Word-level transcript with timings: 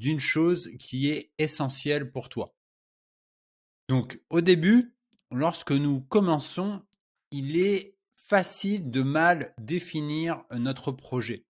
d'une 0.00 0.20
chose 0.20 0.70
qui 0.78 1.10
est 1.10 1.30
essentielle 1.38 2.10
pour 2.10 2.28
toi. 2.28 2.54
Donc 3.88 4.20
au 4.30 4.40
début, 4.40 4.96
lorsque 5.30 5.72
nous 5.72 6.00
commençons, 6.00 6.82
il 7.30 7.56
est 7.58 7.96
facile 8.16 8.90
de 8.90 9.02
mal 9.02 9.52
définir 9.58 10.44
notre 10.50 10.90
projet. 10.90 11.44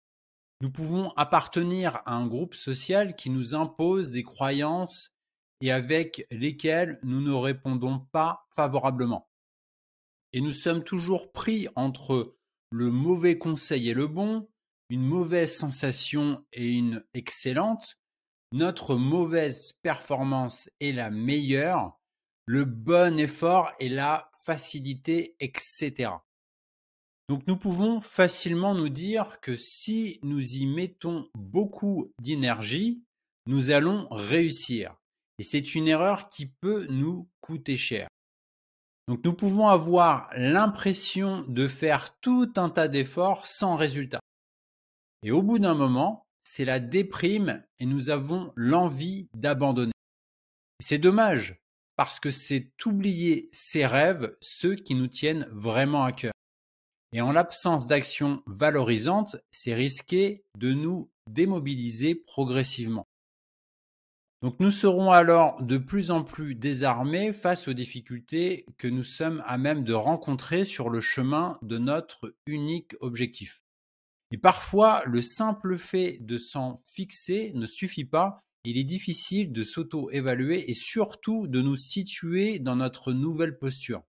Nous 0.62 0.70
pouvons 0.70 1.10
appartenir 1.16 1.96
à 2.04 2.14
un 2.14 2.26
groupe 2.26 2.54
social 2.54 3.16
qui 3.16 3.30
nous 3.30 3.54
impose 3.54 4.10
des 4.10 4.22
croyances 4.22 5.14
et 5.62 5.72
avec 5.72 6.26
lesquelles 6.30 6.98
nous 7.02 7.20
ne 7.20 7.32
répondons 7.32 8.00
pas 8.12 8.46
favorablement. 8.54 9.28
Et 10.32 10.40
nous 10.40 10.52
sommes 10.52 10.84
toujours 10.84 11.32
pris 11.32 11.68
entre 11.76 12.36
le 12.70 12.90
mauvais 12.90 13.38
conseil 13.38 13.90
et 13.90 13.94
le 13.94 14.06
bon, 14.06 14.48
une 14.90 15.02
mauvaise 15.02 15.56
sensation 15.56 16.44
et 16.52 16.68
une 16.68 17.04
excellente, 17.14 17.98
notre 18.52 18.96
mauvaise 18.96 19.72
performance 19.82 20.68
est 20.80 20.92
la 20.92 21.10
meilleure, 21.10 21.98
le 22.46 22.64
bon 22.64 23.18
effort 23.18 23.70
et 23.78 23.88
la 23.88 24.30
facilité, 24.44 25.36
etc. 25.40 26.10
Donc 27.30 27.46
nous 27.46 27.56
pouvons 27.56 28.00
facilement 28.00 28.74
nous 28.74 28.88
dire 28.88 29.38
que 29.40 29.56
si 29.56 30.18
nous 30.24 30.56
y 30.56 30.66
mettons 30.66 31.30
beaucoup 31.36 32.12
d'énergie, 32.20 33.04
nous 33.46 33.70
allons 33.70 34.08
réussir. 34.10 34.96
Et 35.38 35.44
c'est 35.44 35.76
une 35.76 35.86
erreur 35.86 36.28
qui 36.28 36.46
peut 36.46 36.88
nous 36.90 37.28
coûter 37.40 37.76
cher. 37.76 38.08
Donc 39.06 39.22
nous 39.24 39.32
pouvons 39.32 39.68
avoir 39.68 40.28
l'impression 40.34 41.44
de 41.46 41.68
faire 41.68 42.18
tout 42.18 42.52
un 42.56 42.68
tas 42.68 42.88
d'efforts 42.88 43.46
sans 43.46 43.76
résultat. 43.76 44.18
Et 45.22 45.30
au 45.30 45.40
bout 45.40 45.60
d'un 45.60 45.74
moment, 45.74 46.26
c'est 46.42 46.64
la 46.64 46.80
déprime 46.80 47.62
et 47.78 47.86
nous 47.86 48.10
avons 48.10 48.52
l'envie 48.56 49.28
d'abandonner. 49.34 49.92
C'est 50.80 50.98
dommage 50.98 51.62
parce 51.94 52.18
que 52.18 52.32
c'est 52.32 52.72
oublier 52.86 53.48
ses 53.52 53.86
rêves, 53.86 54.36
ceux 54.40 54.74
qui 54.74 54.96
nous 54.96 55.06
tiennent 55.06 55.46
vraiment 55.52 56.02
à 56.02 56.10
cœur. 56.10 56.32
Et 57.12 57.20
en 57.20 57.32
l'absence 57.32 57.86
d'action 57.86 58.42
valorisante, 58.46 59.36
c'est 59.50 59.74
risqué 59.74 60.44
de 60.56 60.72
nous 60.72 61.10
démobiliser 61.28 62.14
progressivement. 62.14 63.06
Donc 64.42 64.58
nous 64.58 64.70
serons 64.70 65.10
alors 65.10 65.62
de 65.62 65.76
plus 65.76 66.10
en 66.10 66.24
plus 66.24 66.54
désarmés 66.54 67.32
face 67.32 67.68
aux 67.68 67.74
difficultés 67.74 68.64
que 68.78 68.88
nous 68.88 69.04
sommes 69.04 69.42
à 69.44 69.58
même 69.58 69.84
de 69.84 69.92
rencontrer 69.92 70.64
sur 70.64 70.88
le 70.88 71.02
chemin 71.02 71.58
de 71.60 71.76
notre 71.76 72.34
unique 72.46 72.94
objectif. 73.00 73.60
Et 74.30 74.38
parfois, 74.38 75.02
le 75.04 75.20
simple 75.20 75.76
fait 75.76 76.18
de 76.20 76.38
s'en 76.38 76.80
fixer 76.86 77.50
ne 77.54 77.66
suffit 77.66 78.04
pas. 78.04 78.40
Il 78.64 78.78
est 78.78 78.84
difficile 78.84 79.52
de 79.52 79.64
s'auto-évaluer 79.64 80.70
et 80.70 80.74
surtout 80.74 81.46
de 81.46 81.60
nous 81.60 81.76
situer 81.76 82.60
dans 82.60 82.76
notre 82.76 83.12
nouvelle 83.12 83.58
posture. 83.58 84.02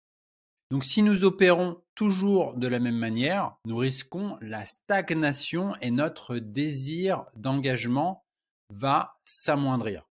Donc 0.70 0.84
si 0.84 1.02
nous 1.02 1.24
opérons 1.24 1.82
toujours 1.94 2.54
de 2.54 2.68
la 2.68 2.78
même 2.78 2.98
manière, 2.98 3.56
nous 3.64 3.76
risquons 3.76 4.36
la 4.42 4.66
stagnation 4.66 5.74
et 5.80 5.90
notre 5.90 6.38
désir 6.38 7.24
d'engagement 7.36 8.24
va 8.70 9.18
s'amoindrir. 9.24 10.06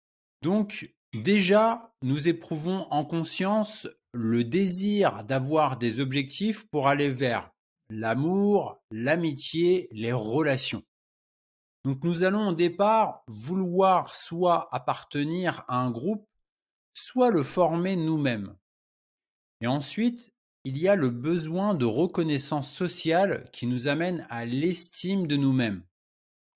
Donc 0.43 0.93
déjà, 1.13 1.91
nous 2.03 2.27
éprouvons 2.27 2.87
en 2.91 3.03
conscience 3.03 3.87
le 4.11 4.43
désir 4.43 5.23
d'avoir 5.23 5.77
des 5.77 5.99
objectifs 5.99 6.67
pour 6.69 6.87
aller 6.87 7.09
vers 7.09 7.49
l'amour, 7.89 8.79
l'amitié, 8.91 9.87
les 9.91 10.13
relations. 10.13 10.83
Donc 11.83 12.03
nous 12.03 12.23
allons 12.23 12.49
au 12.49 12.53
départ 12.53 13.23
vouloir 13.27 14.13
soit 14.13 14.69
appartenir 14.71 15.65
à 15.67 15.77
un 15.77 15.91
groupe, 15.91 16.27
soit 16.93 17.31
le 17.31 17.43
former 17.43 17.95
nous-mêmes. 17.95 18.55
Et 19.61 19.67
ensuite, 19.67 20.32
il 20.65 20.77
y 20.77 20.87
a 20.87 20.95
le 20.95 21.09
besoin 21.09 21.73
de 21.73 21.85
reconnaissance 21.85 22.71
sociale 22.73 23.49
qui 23.51 23.67
nous 23.67 23.87
amène 23.87 24.25
à 24.29 24.45
l'estime 24.45 25.27
de 25.27 25.35
nous-mêmes. 25.35 25.83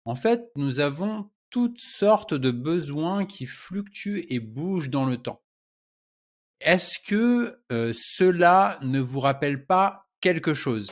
En 0.06 0.16
fait, 0.16 0.50
nous 0.56 0.80
avons 0.80 1.30
toutes 1.50 1.82
sortes 1.82 2.34
de 2.34 2.52
besoins 2.52 3.26
qui 3.26 3.46
fluctuent 3.46 4.26
et 4.30 4.40
bougent 4.40 4.90
dans 4.90 5.06
le 5.06 5.18
temps. 5.18 5.42
Est-ce 6.62 7.00
que 7.00 7.60
euh, 7.72 7.92
cela 7.94 8.80
ne 8.82 9.00
vous 9.00 9.20
rappelle 9.20 9.66
pas 9.66 10.08
quelque 10.22 10.54
chose? 10.54 10.90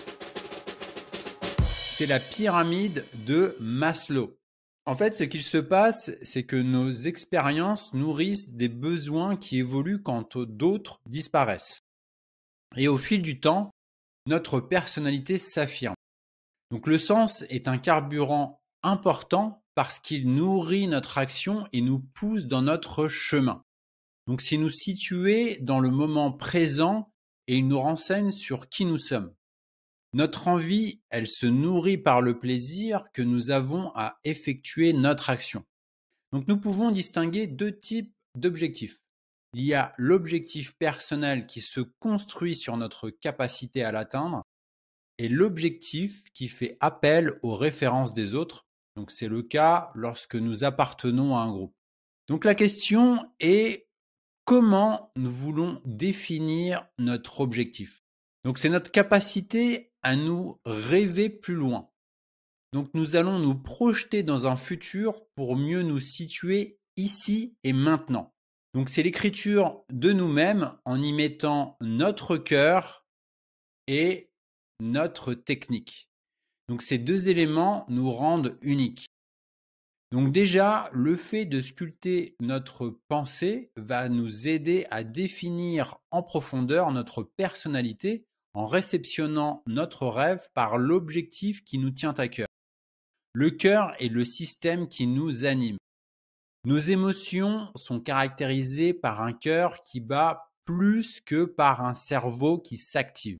C'est 1.91 2.05
la 2.05 2.19
pyramide 2.19 3.05
de 3.25 3.55
Maslow. 3.61 4.37
En 4.85 4.95
fait, 4.95 5.13
ce 5.15 5.23
qu'il 5.23 5.41
se 5.41 5.57
passe, 5.57 6.11
c'est 6.21 6.43
que 6.43 6.57
nos 6.57 6.91
expériences 6.91 7.93
nourrissent 7.93 8.55
des 8.55 8.67
besoins 8.67 9.37
qui 9.37 9.57
évoluent 9.59 10.03
quand 10.03 10.37
d'autres 10.37 10.99
disparaissent. 11.07 11.84
Et 12.75 12.87
au 12.87 12.97
fil 12.97 13.21
du 13.21 13.39
temps, 13.39 13.71
notre 14.27 14.59
personnalité 14.59 15.37
s'affirme. 15.37 15.95
Donc 16.71 16.87
le 16.87 16.97
sens 16.97 17.43
est 17.49 17.67
un 17.67 17.77
carburant 17.77 18.59
important 18.83 19.63
parce 19.75 19.99
qu'il 19.99 20.33
nourrit 20.33 20.87
notre 20.87 21.17
action 21.17 21.67
et 21.73 21.81
nous 21.81 21.99
pousse 21.99 22.45
dans 22.45 22.61
notre 22.61 23.07
chemin. 23.07 23.61
Donc 24.27 24.41
c'est 24.41 24.57
nous 24.57 24.69
situer 24.69 25.57
dans 25.61 25.79
le 25.79 25.91
moment 25.91 26.31
présent 26.31 27.11
et 27.47 27.57
il 27.57 27.67
nous 27.67 27.79
renseigne 27.79 28.31
sur 28.31 28.69
qui 28.69 28.85
nous 28.85 28.97
sommes. 28.97 29.33
Notre 30.13 30.47
envie, 30.47 31.01
elle 31.09 31.27
se 31.27 31.45
nourrit 31.45 31.97
par 31.97 32.21
le 32.21 32.39
plaisir 32.39 33.03
que 33.13 33.21
nous 33.21 33.51
avons 33.51 33.91
à 33.95 34.17
effectuer 34.23 34.93
notre 34.93 35.29
action. 35.29 35.63
Donc 36.31 36.47
nous 36.47 36.57
pouvons 36.57 36.89
distinguer 36.89 37.47
deux 37.47 37.77
types 37.77 38.13
d'objectifs. 38.35 39.04
Il 39.57 39.63
y 39.63 39.73
a 39.73 39.93
l'objectif 39.97 40.75
personnel 40.77 41.45
qui 41.45 41.61
se 41.61 41.79
construit 41.79 42.57
sur 42.57 42.75
notre 42.75 43.09
capacité 43.09 43.85
à 43.85 43.93
l'atteindre 43.93 44.43
et 45.17 45.29
l'objectif 45.29 46.23
qui 46.33 46.49
fait 46.49 46.75
appel 46.81 47.39
aux 47.41 47.55
références 47.55 48.13
des 48.13 48.35
autres. 48.35 48.65
Donc 48.97 49.11
c'est 49.11 49.29
le 49.29 49.43
cas 49.43 49.91
lorsque 49.95 50.35
nous 50.35 50.65
appartenons 50.65 51.37
à 51.37 51.39
un 51.39 51.51
groupe. 51.51 51.73
Donc 52.27 52.43
la 52.43 52.53
question 52.53 53.31
est 53.39 53.87
comment 54.43 55.13
nous 55.15 55.31
voulons 55.31 55.81
définir 55.85 56.85
notre 56.99 57.39
objectif? 57.39 58.03
Donc 58.43 58.57
c'est 58.57 58.67
notre 58.67 58.91
capacité 58.91 59.93
à 60.01 60.17
nous 60.17 60.59
rêver 60.65 61.29
plus 61.29 61.55
loin. 61.55 61.89
Donc 62.73 62.89
nous 62.93 63.15
allons 63.15 63.39
nous 63.39 63.55
projeter 63.55 64.21
dans 64.21 64.47
un 64.47 64.57
futur 64.57 65.25
pour 65.35 65.55
mieux 65.55 65.81
nous 65.81 66.01
situer 66.01 66.77
ici 66.97 67.55
et 67.63 67.71
maintenant. 67.71 68.34
Donc 68.75 68.89
c'est 68.89 69.03
l'écriture 69.03 69.85
de 69.89 70.11
nous-mêmes 70.11 70.73
en 70.83 71.01
y 71.01 71.13
mettant 71.13 71.77
notre 71.79 72.35
cœur 72.35 73.05
et 73.87 74.29
notre 74.81 75.33
technique. 75.33 76.09
Donc 76.67 76.81
ces 76.81 76.97
deux 76.97 77.29
éléments 77.29 77.85
nous 77.87 78.11
rendent 78.11 78.57
uniques. 78.61 79.05
Donc 80.11 80.33
déjà, 80.33 80.89
le 80.91 81.15
fait 81.15 81.45
de 81.45 81.61
sculpter 81.61 82.35
notre 82.41 82.99
pensée 83.07 83.71
va 83.77 84.09
nous 84.09 84.49
aider 84.49 84.85
à 84.91 85.05
définir 85.05 85.95
en 86.11 86.21
profondeur 86.21 86.91
notre 86.91 87.23
personnalité 87.23 88.25
en 88.53 88.67
réceptionnant 88.67 89.63
notre 89.67 90.05
rêve 90.05 90.49
par 90.53 90.77
l'objectif 90.77 91.63
qui 91.63 91.77
nous 91.77 91.91
tient 91.91 92.13
à 92.17 92.27
cœur. 92.27 92.47
Le 93.31 93.51
cœur 93.51 93.93
est 93.99 94.09
le 94.09 94.25
système 94.25 94.89
qui 94.89 95.07
nous 95.07 95.45
anime. 95.45 95.77
Nos 96.65 96.79
émotions 96.79 97.69
sont 97.75 97.99
caractérisées 97.99 98.95
par 98.95 99.21
un 99.21 99.33
cœur 99.33 99.83
qui 99.83 99.99
bat 99.99 100.51
plus 100.65 101.21
que 101.21 101.45
par 101.45 101.85
un 101.85 101.93
cerveau 101.93 102.57
qui 102.57 102.77
s'active. 102.77 103.37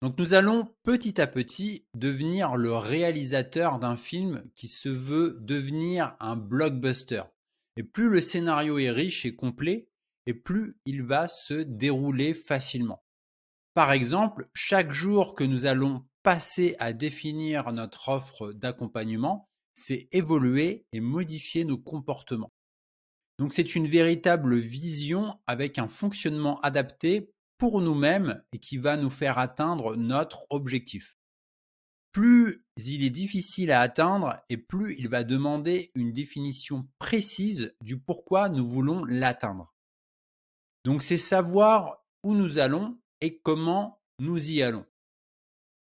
Donc 0.00 0.18
nous 0.18 0.32
allons 0.32 0.74
petit 0.82 1.20
à 1.20 1.26
petit 1.26 1.84
devenir 1.94 2.56
le 2.56 2.74
réalisateur 2.74 3.78
d'un 3.78 3.98
film 3.98 4.50
qui 4.54 4.68
se 4.68 4.88
veut 4.88 5.36
devenir 5.42 6.16
un 6.20 6.36
blockbuster. 6.36 7.24
Et 7.76 7.82
plus 7.82 8.08
le 8.08 8.22
scénario 8.22 8.78
est 8.78 8.90
riche 8.90 9.26
et 9.26 9.36
complet, 9.36 9.90
et 10.24 10.32
plus 10.32 10.78
il 10.86 11.02
va 11.02 11.28
se 11.28 11.52
dérouler 11.52 12.32
facilement. 12.32 13.02
Par 13.74 13.92
exemple, 13.92 14.48
chaque 14.54 14.90
jour 14.90 15.34
que 15.34 15.44
nous 15.44 15.66
allons 15.66 16.06
passer 16.22 16.76
à 16.78 16.94
définir 16.94 17.74
notre 17.74 18.08
offre 18.08 18.52
d'accompagnement, 18.52 19.50
c'est 19.74 20.08
évoluer 20.12 20.86
et 20.92 21.00
modifier 21.00 21.64
nos 21.64 21.76
comportements. 21.76 22.53
Donc 23.38 23.52
c'est 23.52 23.74
une 23.74 23.88
véritable 23.88 24.56
vision 24.56 25.38
avec 25.46 25.78
un 25.78 25.88
fonctionnement 25.88 26.60
adapté 26.60 27.32
pour 27.58 27.80
nous-mêmes 27.80 28.42
et 28.52 28.58
qui 28.58 28.76
va 28.76 28.96
nous 28.96 29.10
faire 29.10 29.38
atteindre 29.38 29.96
notre 29.96 30.46
objectif. 30.50 31.16
Plus 32.12 32.64
il 32.76 33.04
est 33.04 33.10
difficile 33.10 33.72
à 33.72 33.80
atteindre 33.80 34.40
et 34.48 34.56
plus 34.56 34.94
il 34.98 35.08
va 35.08 35.24
demander 35.24 35.90
une 35.94 36.12
définition 36.12 36.86
précise 36.98 37.74
du 37.80 37.98
pourquoi 37.98 38.48
nous 38.48 38.66
voulons 38.66 39.04
l'atteindre. 39.04 39.74
Donc 40.84 41.02
c'est 41.02 41.18
savoir 41.18 42.04
où 42.22 42.34
nous 42.34 42.58
allons 42.58 42.98
et 43.20 43.40
comment 43.40 44.00
nous 44.20 44.50
y 44.50 44.62
allons. 44.62 44.86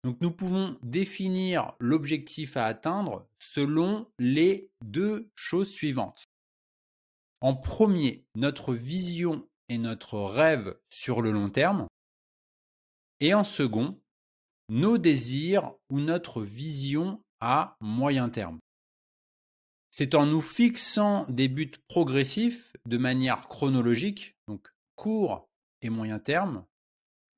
Donc 0.04 0.20
nous 0.22 0.32
pouvons 0.32 0.78
définir 0.82 1.74
l'objectif 1.80 2.58
à 2.58 2.66
atteindre 2.66 3.28
selon 3.40 4.12
les 4.18 4.72
deux 4.84 5.30
choses 5.36 5.72
suivantes. 5.72 6.24
En 7.44 7.56
premier, 7.56 8.26
notre 8.36 8.74
vision 8.74 9.46
et 9.68 9.78
notre 9.78 10.18
rêve 10.18 10.78
sur 10.88 11.22
le 11.22 11.32
long 11.32 11.50
terme. 11.50 11.88
Et 13.20 13.34
en 13.34 13.44
second, 13.44 14.00
nos 14.70 14.98
désirs 14.98 15.74
ou 15.90 16.00
notre 16.00 16.42
vision 16.42 17.22
à 17.42 17.76
moyen 17.82 18.30
terme. 18.30 18.60
C'est 19.92 20.16
en 20.16 20.26
nous 20.26 20.42
fixant 20.42 21.26
des 21.28 21.50
buts 21.50 21.74
progressifs 21.90 22.72
de 22.86 22.98
manière 22.98 23.50
chronologique, 23.50 24.38
donc 24.48 24.70
court 24.96 25.50
et 25.82 25.90
moyen 25.90 26.20
terme, 26.20 26.64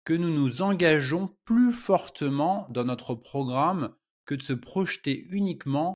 que 0.04 0.14
nous 0.14 0.30
nous 0.30 0.62
engageons 0.62 1.36
plus 1.46 1.74
fortement 1.74 2.68
dans 2.70 2.84
notre 2.84 3.16
programme 3.16 3.96
que 4.26 4.36
de 4.36 4.44
se 4.44 4.54
projeter 4.54 5.26
uniquement 5.32 5.96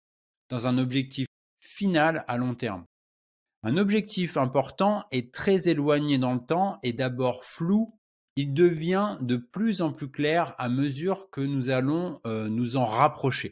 dans 0.50 0.66
un 0.66 0.80
objectif 0.80 1.28
final 1.60 2.26
à 2.28 2.38
long 2.38 2.56
terme. 2.56 2.86
Un 3.64 3.76
objectif 3.76 4.38
important 4.38 5.04
est 5.12 5.34
très 5.34 5.68
éloigné 5.68 6.18
dans 6.18 6.34
le 6.34 6.40
temps 6.40 6.80
et 6.82 6.94
d'abord 6.94 7.44
flou, 7.44 8.00
il 8.38 8.54
devient 8.54 9.18
de 9.20 9.36
plus 9.36 9.82
en 9.82 9.92
plus 9.92 10.10
clair 10.10 10.56
à 10.58 10.70
mesure 10.70 11.30
que 11.30 11.42
nous 11.42 11.70
allons 11.70 12.22
euh, 12.26 12.48
nous 12.48 12.78
en 12.78 12.86
rapprocher. 12.86 13.52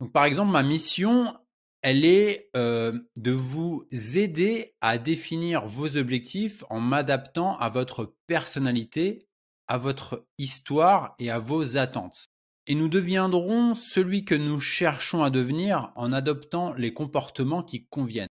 Donc 0.00 0.10
par 0.10 0.24
exemple, 0.24 0.52
ma 0.52 0.62
mission, 0.62 1.36
elle 1.82 2.06
est 2.06 2.48
euh, 2.56 2.98
de 3.16 3.32
vous 3.32 3.84
aider 3.90 4.74
à 4.80 4.96
définir 4.96 5.66
vos 5.66 5.98
objectifs 5.98 6.64
en 6.70 6.80
m'adaptant 6.80 7.58
à 7.58 7.68
votre 7.68 8.14
personnalité, 8.26 9.26
à 9.68 9.76
votre 9.76 10.24
histoire 10.38 11.14
et 11.18 11.30
à 11.30 11.38
vos 11.38 11.76
attentes. 11.76 12.24
Et 12.66 12.74
nous 12.74 12.88
deviendrons 12.88 13.74
celui 13.74 14.24
que 14.24 14.34
nous 14.34 14.60
cherchons 14.60 15.22
à 15.22 15.28
devenir 15.30 15.92
en 15.94 16.10
adoptant 16.12 16.72
les 16.72 16.94
comportements 16.94 17.62
qui 17.62 17.84
conviennent. 17.86 18.28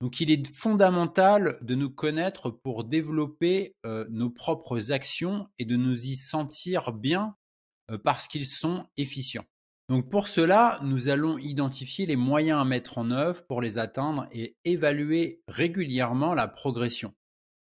Donc 0.00 0.20
il 0.20 0.30
est 0.30 0.46
fondamental 0.46 1.58
de 1.60 1.74
nous 1.74 1.90
connaître 1.90 2.50
pour 2.50 2.84
développer 2.84 3.76
euh, 3.84 4.06
nos 4.10 4.30
propres 4.30 4.92
actions 4.92 5.48
et 5.58 5.64
de 5.64 5.76
nous 5.76 6.06
y 6.06 6.16
sentir 6.16 6.92
bien 6.92 7.36
euh, 7.90 7.98
parce 7.98 8.26
qu'ils 8.26 8.46
sont 8.46 8.86
efficients. 8.96 9.44
Donc 9.90 10.08
pour 10.08 10.28
cela, 10.28 10.78
nous 10.82 11.08
allons 11.08 11.36
identifier 11.36 12.06
les 12.06 12.16
moyens 12.16 12.60
à 12.60 12.64
mettre 12.64 12.96
en 12.96 13.10
œuvre 13.10 13.44
pour 13.46 13.60
les 13.60 13.76
atteindre 13.76 14.26
et 14.30 14.56
évaluer 14.64 15.42
régulièrement 15.48 16.32
la 16.32 16.48
progression. 16.48 17.12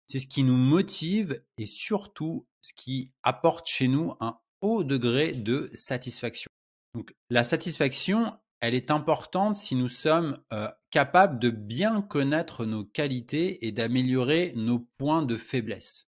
C'est 0.06 0.20
ce 0.20 0.26
qui 0.26 0.44
nous 0.44 0.56
motive 0.56 1.42
et 1.56 1.66
surtout 1.66 2.46
ce 2.60 2.72
qui 2.75 3.10
apporte 3.22 3.66
chez 3.66 3.88
nous 3.88 4.14
un 4.20 4.38
haut 4.60 4.84
degré 4.84 5.32
de 5.32 5.70
satisfaction. 5.73 6.50
Donc 6.94 7.14
la 7.30 7.44
satisfaction, 7.44 8.38
elle 8.62 8.75
est 8.76 8.92
importante 8.92 9.57
si 9.57 9.75
nous 9.75 9.88
sommes 9.88 10.38
euh, 10.52 10.69
capables 10.90 11.40
de 11.40 11.50
bien 11.50 12.00
connaître 12.00 12.64
nos 12.64 12.85
qualités 12.85 13.66
et 13.66 13.73
d'améliorer 13.73 14.52
nos 14.54 14.78
points 14.99 15.23
de 15.23 15.37
faiblesse. 15.37 16.09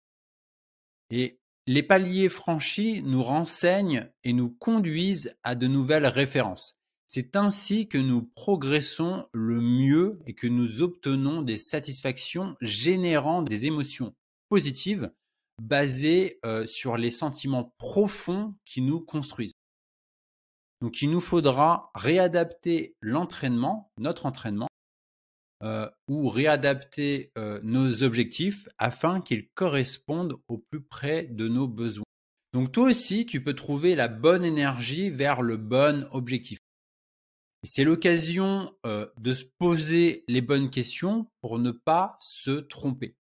Et 1.11 1.40
les 1.67 1.83
paliers 1.83 2.31
franchis 2.31 3.02
nous 3.02 3.23
renseignent 3.23 4.11
et 4.25 4.33
nous 4.33 4.49
conduisent 4.49 5.37
à 5.43 5.55
de 5.55 5.67
nouvelles 5.67 6.07
références. 6.07 6.78
C'est 7.07 7.37
ainsi 7.37 7.87
que 7.87 7.99
nous 7.99 8.23
progressons 8.23 9.26
le 9.35 9.61
mieux 9.61 10.19
et 10.26 10.35
que 10.35 10.47
nous 10.47 10.81
obtenons 10.81 11.43
des 11.43 11.59
satisfactions 11.59 12.57
générant 12.62 13.43
des 13.43 13.67
émotions 13.67 14.14
positives 14.49 15.12
basées 15.61 16.38
euh, 16.47 16.67
sur 16.67 16.97
les 16.97 17.11
sentiments 17.11 17.75
profonds 17.76 18.55
qui 18.64 18.81
nous 18.81 19.00
construisent. 19.00 19.58
Donc 20.80 21.02
il 21.02 21.11
nous 21.11 21.20
faudra 21.20 21.90
réadapter 21.94 22.97
l'entraînement, 23.00 23.90
notre 23.99 24.26
entraînement, 24.26 24.68
euh, 25.64 25.90
ou 26.06 26.28
réadapter 26.28 27.32
euh, 27.37 27.58
nos 27.64 28.04
objectifs 28.04 28.68
afin 28.78 29.20
qu'ils 29.20 29.49
correspondent 29.49 30.37
au 30.47 30.58
plus 30.58 30.80
près 30.80 31.25
de 31.25 31.49
nos 31.49 31.66
besoins. 31.66 32.04
Donc 32.52 32.70
toi 32.70 32.85
aussi, 32.85 33.26
tu 33.26 33.42
peux 33.42 33.54
trouver 33.54 33.97
la 33.97 34.06
bonne 34.06 34.44
énergie 34.44 35.11
vers 35.11 35.42
le 35.42 35.56
bon 35.56 36.06
objectif. 36.12 36.58
C'est 37.64 37.82
l'occasion 37.82 38.73
euh, 38.87 39.06
de 39.18 39.35
se 39.35 39.44
poser 39.58 40.25
les 40.28 40.42
bonnes 40.42 40.70
questions 40.70 41.26
pour 41.40 41.58
ne 41.58 41.73
pas 41.73 42.16
se 42.20 42.52
tromper. 42.52 43.16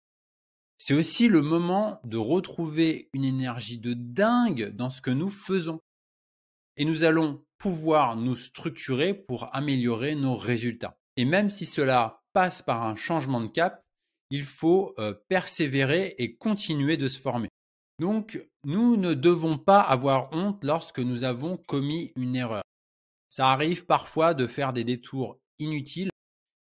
C'est 0.79 0.95
aussi 0.95 1.27
le 1.27 1.43
moment 1.43 2.01
de 2.03 2.17
retrouver 2.17 3.09
une 3.13 3.25
énergie 3.25 3.77
de 3.77 3.93
dingue 3.93 4.69
dans 4.75 4.89
ce 4.89 5.01
que 5.01 5.11
nous 5.11 5.29
faisons. 5.29 5.79
Et 6.77 6.85
nous 6.85 7.03
allons 7.03 7.43
pouvoir 7.57 8.15
nous 8.15 8.35
structurer 8.35 9.13
pour 9.13 9.53
améliorer 9.55 10.15
nos 10.15 10.35
résultats. 10.35 10.97
Et 11.15 11.25
même 11.25 11.49
si 11.49 11.65
cela 11.65 12.23
passe 12.33 12.61
par 12.61 12.83
un 12.85 12.95
changement 12.95 13.41
de 13.41 13.47
cap, 13.47 13.83
il 14.29 14.43
faut 14.43 14.93
euh, 14.97 15.13
persévérer 15.27 16.15
et 16.17 16.35
continuer 16.35 16.97
de 16.97 17.07
se 17.07 17.19
former. 17.19 17.49
Donc, 17.99 18.39
nous 18.65 18.97
ne 18.97 19.13
devons 19.13 19.57
pas 19.57 19.81
avoir 19.81 20.33
honte 20.33 20.63
lorsque 20.63 20.99
nous 20.99 21.23
avons 21.23 21.57
commis 21.57 22.11
une 22.15 22.35
erreur. 22.35 22.63
Ça 23.29 23.51
arrive 23.51 23.85
parfois 23.85 24.33
de 24.33 24.47
faire 24.47 24.73
des 24.73 24.83
détours 24.83 25.39
inutiles 25.59 26.09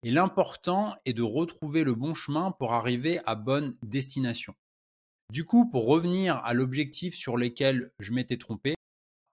et 0.02 0.10
l'important 0.10 0.96
est 1.04 1.12
de 1.12 1.22
retrouver 1.22 1.84
le 1.84 1.94
bon 1.94 2.14
chemin 2.14 2.52
pour 2.52 2.72
arriver 2.72 3.20
à 3.26 3.34
bonne 3.34 3.76
destination. 3.82 4.54
Du 5.30 5.44
coup, 5.44 5.70
pour 5.70 5.86
revenir 5.86 6.36
à 6.38 6.54
l'objectif 6.54 7.14
sur 7.14 7.36
lequel 7.36 7.92
je 8.00 8.12
m'étais 8.12 8.38
trompé, 8.38 8.74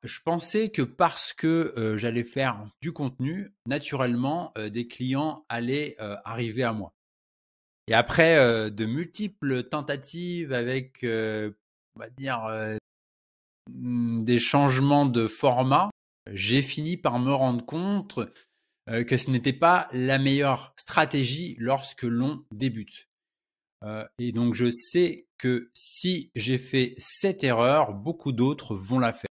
je 0.04 0.20
pensais 0.22 0.70
que 0.70 0.82
parce 0.82 1.34
que 1.34 1.74
euh, 1.78 1.98
j'allais 1.98 2.24
faire 2.24 2.66
du 2.82 2.92
contenu, 2.92 3.54
naturellement, 3.66 4.52
euh, 4.58 4.70
des 4.70 4.88
clients 4.88 5.46
allaient 5.50 5.96
euh, 6.00 6.16
arriver 6.24 6.64
à 6.64 6.74
moi. 6.74 6.94
Et 7.88 7.94
après 7.94 8.36
de 8.70 8.86
multiples 8.86 9.64
tentatives 9.64 10.52
avec, 10.52 11.06
on 11.06 12.00
va 12.00 12.10
dire, 12.10 12.42
mmh, 13.72 14.26
des 14.26 14.40
changements 14.40 15.06
de 15.06 15.26
format, 15.26 15.90
j'ai 16.34 16.62
fini 16.62 16.98
par 16.98 17.18
me 17.20 17.32
rendre 17.32 17.66
compte 17.66 18.20
que 18.88 19.16
ce 19.16 19.32
n'était 19.32 19.54
pas 19.54 19.88
la 19.94 20.20
meilleure 20.20 20.74
stratégie 20.76 21.56
lorsque 21.60 22.04
l'on 22.04 22.44
débute. 22.52 23.08
et 24.20 24.34
donc 24.34 24.54
je 24.54 24.70
sais 24.70 25.26
que 25.38 25.72
si 25.74 26.30
j'ai 26.36 26.58
fait 26.58 26.94
cette 26.98 27.46
erreur, 27.46 27.94
beaucoup 27.94 28.34
d'autres 28.34 28.76
vont 28.76 29.00
la 29.00 29.14
faire. 29.14 29.27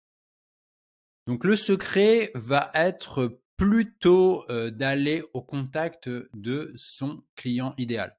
Donc 1.27 1.45
le 1.45 1.57
secret 1.57 2.31
va 2.35 2.71
être 2.75 3.41
plutôt 3.57 4.45
euh, 4.51 4.71
d'aller 4.71 5.23
au 5.33 5.43
contact 5.43 6.09
de 6.09 6.73
son 6.77 7.25
client 7.35 7.75
idéal. 7.79 8.17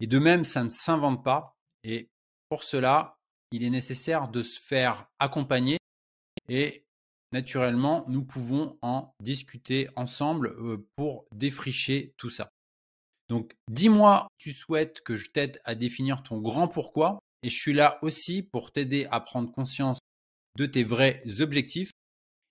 Et 0.00 0.06
de 0.06 0.18
même, 0.18 0.44
ça 0.44 0.64
ne 0.64 0.68
s'invente 0.68 1.24
pas. 1.24 1.56
Et 1.84 2.10
pour 2.48 2.64
cela, 2.64 3.16
il 3.50 3.62
est 3.62 3.70
nécessaire 3.70 4.28
de 4.28 4.42
se 4.42 4.60
faire 4.60 5.08
accompagner. 5.18 5.78
Et 6.48 6.84
naturellement, 7.32 8.04
nous 8.08 8.24
pouvons 8.24 8.78
en 8.82 9.14
discuter 9.20 9.88
ensemble 9.96 10.48
euh, 10.58 10.86
pour 10.96 11.26
défricher 11.34 12.14
tout 12.18 12.30
ça. 12.30 12.50
Donc, 13.28 13.54
dis-moi, 13.70 14.28
tu 14.38 14.52
souhaites 14.52 15.00
que 15.00 15.16
je 15.16 15.30
t'aide 15.30 15.60
à 15.64 15.74
définir 15.74 16.22
ton 16.22 16.40
grand 16.40 16.68
pourquoi. 16.68 17.18
Et 17.42 17.48
je 17.48 17.58
suis 17.58 17.72
là 17.72 17.98
aussi 18.02 18.42
pour 18.42 18.72
t'aider 18.72 19.06
à 19.10 19.20
prendre 19.20 19.50
conscience 19.50 19.98
de 20.56 20.66
tes 20.66 20.84
vrais 20.84 21.22
objectifs 21.40 21.90